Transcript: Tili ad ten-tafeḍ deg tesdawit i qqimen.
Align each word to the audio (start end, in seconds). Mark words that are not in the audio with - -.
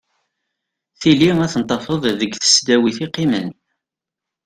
Tili 0.99 1.29
ad 1.43 1.49
ten-tafeḍ 1.53 2.03
deg 2.19 2.31
tesdawit 2.35 2.97
i 3.05 3.07
qqimen. 3.09 3.49